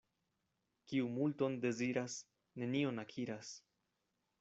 [0.93, 2.19] Kiu multon deziras,
[2.65, 3.55] nenion akiras.